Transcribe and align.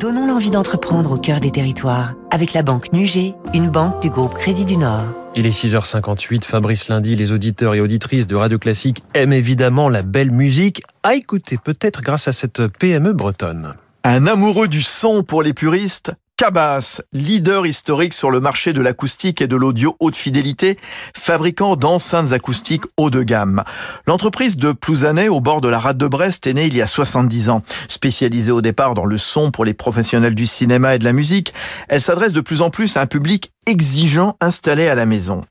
Donnons 0.00 0.26
l'envie 0.26 0.50
d'entreprendre 0.50 1.12
au 1.12 1.16
cœur 1.18 1.40
des 1.40 1.50
territoires 1.50 2.14
avec 2.30 2.54
la 2.54 2.62
banque 2.62 2.90
Nugé, 2.94 3.34
une 3.52 3.68
banque 3.68 4.00
du 4.00 4.08
groupe 4.08 4.32
Crédit 4.32 4.64
du 4.64 4.78
Nord. 4.78 5.04
Il 5.36 5.44
est 5.44 5.50
6h58, 5.50 6.44
Fabrice 6.44 6.88
Lundi, 6.88 7.16
les 7.16 7.32
auditeurs 7.32 7.74
et 7.74 7.82
auditrices 7.82 8.26
de 8.26 8.34
Radio 8.34 8.58
Classique 8.58 9.02
aiment 9.12 9.34
évidemment 9.34 9.90
la 9.90 10.00
belle 10.00 10.30
musique, 10.30 10.80
à 11.02 11.16
écouter 11.16 11.58
peut-être 11.62 12.00
grâce 12.00 12.28
à 12.28 12.32
cette 12.32 12.66
PME 12.78 13.12
bretonne. 13.12 13.74
Un 14.02 14.26
amoureux 14.26 14.68
du 14.68 14.80
son 14.80 15.22
pour 15.22 15.42
les 15.42 15.52
puristes 15.52 16.12
Cabas, 16.40 17.02
leader 17.12 17.66
historique 17.66 18.14
sur 18.14 18.30
le 18.30 18.40
marché 18.40 18.72
de 18.72 18.80
l'acoustique 18.80 19.42
et 19.42 19.46
de 19.46 19.56
l'audio 19.56 19.98
haute 20.00 20.16
fidélité, 20.16 20.78
fabricant 21.14 21.76
d'enceintes 21.76 22.32
acoustiques 22.32 22.84
haut 22.96 23.10
de 23.10 23.22
gamme. 23.22 23.62
L'entreprise 24.06 24.56
de 24.56 24.72
Plouzanet, 24.72 25.28
au 25.28 25.42
bord 25.42 25.60
de 25.60 25.68
la 25.68 25.78
rade 25.78 25.98
de 25.98 26.06
Brest, 26.06 26.46
est 26.46 26.54
née 26.54 26.64
il 26.64 26.74
y 26.74 26.80
a 26.80 26.86
70 26.86 27.50
ans. 27.50 27.60
Spécialisée 27.88 28.52
au 28.52 28.62
départ 28.62 28.94
dans 28.94 29.04
le 29.04 29.18
son 29.18 29.50
pour 29.50 29.66
les 29.66 29.74
professionnels 29.74 30.34
du 30.34 30.46
cinéma 30.46 30.94
et 30.94 30.98
de 30.98 31.04
la 31.04 31.12
musique, 31.12 31.52
elle 31.90 32.00
s'adresse 32.00 32.32
de 32.32 32.40
plus 32.40 32.62
en 32.62 32.70
plus 32.70 32.96
à 32.96 33.02
un 33.02 33.06
public 33.06 33.52
exigeant 33.66 34.38
installé 34.40 34.88
à 34.88 34.94
la 34.94 35.04
maison. 35.04 35.44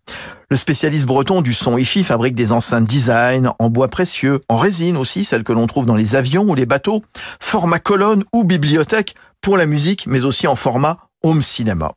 Le 0.51 0.57
spécialiste 0.57 1.05
breton 1.05 1.41
du 1.41 1.53
son 1.53 1.77
hi 1.77 2.03
fabrique 2.03 2.33
des 2.33 2.51
enceintes 2.51 2.85
design 2.85 3.51
en 3.59 3.69
bois 3.69 3.87
précieux, 3.87 4.41
en 4.49 4.57
résine 4.57 4.97
aussi, 4.97 5.23
celles 5.23 5.43
que 5.43 5.53
l'on 5.53 5.67
trouve 5.67 5.85
dans 5.85 5.95
les 5.95 6.15
avions 6.15 6.43
ou 6.47 6.55
les 6.55 6.65
bateaux, 6.65 7.03
format 7.39 7.77
colonne 7.77 8.23
ou 8.33 8.43
bibliothèque 8.43 9.13
pour 9.41 9.57
la 9.57 9.67
musique, 9.67 10.07
mais 10.07 10.25
aussi 10.25 10.47
en 10.47 10.55
format 10.55 10.97
home 11.21 11.43
cinéma. 11.43 11.91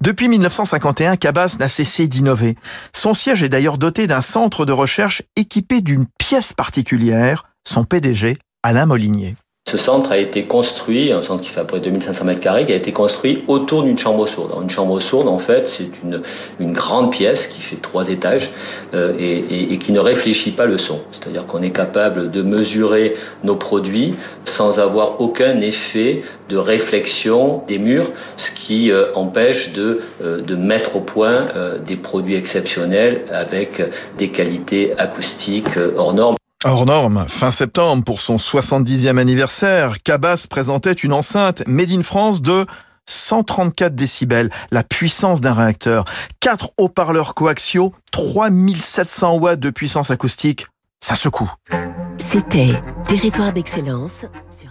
Depuis 0.00 0.28
1951, 0.28 1.16
Cabas 1.16 1.56
n'a 1.60 1.68
cessé 1.68 2.08
d'innover. 2.08 2.56
Son 2.92 3.14
siège 3.14 3.44
est 3.44 3.48
d'ailleurs 3.48 3.78
doté 3.78 4.08
d'un 4.08 4.22
centre 4.22 4.64
de 4.64 4.72
recherche 4.72 5.22
équipé 5.36 5.80
d'une 5.80 6.06
pièce 6.18 6.52
particulière, 6.52 7.44
son 7.64 7.84
PDG, 7.84 8.36
Alain 8.64 8.86
Molinier. 8.86 9.36
Ce 9.72 9.78
centre 9.78 10.12
a 10.12 10.18
été 10.18 10.42
construit, 10.42 11.12
un 11.12 11.22
centre 11.22 11.42
qui 11.42 11.48
fait 11.48 11.60
à 11.60 11.64
peu 11.64 11.78
près 11.78 11.80
2500 11.80 12.26
mètres 12.26 12.40
carrés, 12.40 12.66
qui 12.66 12.74
a 12.74 12.76
été 12.76 12.92
construit 12.92 13.42
autour 13.48 13.84
d'une 13.84 13.96
chambre 13.96 14.26
sourde. 14.26 14.52
une 14.60 14.68
chambre 14.68 15.00
sourde, 15.00 15.28
en 15.28 15.38
fait, 15.38 15.66
c'est 15.66 15.88
une, 16.04 16.72
grande 16.74 17.10
pièce 17.10 17.46
qui 17.46 17.62
fait 17.62 17.76
trois 17.76 18.10
étages 18.10 18.50
euh, 18.92 19.14
et, 19.18 19.72
et, 19.72 19.78
qui 19.78 19.92
ne 19.92 19.98
réfléchit 19.98 20.50
pas 20.50 20.66
le 20.66 20.76
son. 20.76 21.00
C'est-à-dire 21.10 21.46
qu'on 21.46 21.62
est 21.62 21.70
capable 21.70 22.30
de 22.30 22.42
mesurer 22.42 23.14
nos 23.44 23.56
produits 23.56 24.14
sans 24.44 24.78
avoir 24.78 25.22
aucun 25.22 25.58
effet 25.60 26.20
de 26.50 26.58
réflexion 26.58 27.62
des 27.66 27.78
murs, 27.78 28.10
ce 28.36 28.50
qui 28.50 28.92
euh, 28.92 29.06
empêche 29.14 29.72
de, 29.72 30.02
euh, 30.22 30.42
de 30.42 30.54
mettre 30.54 30.96
au 30.96 31.00
point 31.00 31.46
des 31.86 31.96
produits 31.96 32.34
exceptionnels 32.34 33.22
avec 33.30 33.80
des 34.18 34.28
qualités 34.28 34.92
acoustiques 34.98 35.78
hors 35.96 36.12
normes. 36.12 36.36
Hors 36.64 36.86
norme, 36.86 37.26
fin 37.28 37.50
septembre, 37.50 38.04
pour 38.04 38.20
son 38.20 38.36
70e 38.36 39.18
anniversaire, 39.18 39.96
Cabas 40.04 40.46
présentait 40.48 40.92
une 40.92 41.12
enceinte 41.12 41.64
Made 41.66 41.90
in 41.90 42.04
France 42.04 42.40
de 42.40 42.66
134 43.06 43.96
décibels, 43.96 44.48
la 44.70 44.84
puissance 44.84 45.40
d'un 45.40 45.54
réacteur, 45.54 46.04
4 46.38 46.70
haut-parleurs 46.78 47.34
coaxiaux, 47.34 47.92
3700 48.12 49.38
watts 49.38 49.58
de 49.58 49.70
puissance 49.70 50.12
acoustique. 50.12 50.68
Ça 51.00 51.16
secoue. 51.16 51.50
C'était 52.18 52.80
Territoire 53.08 53.52
d'excellence 53.52 54.24
sur 54.50 54.70